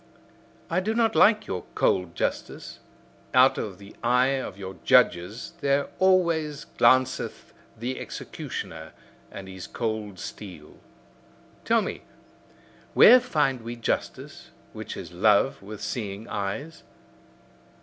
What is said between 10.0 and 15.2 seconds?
steel. Tell me: where find we justice, which is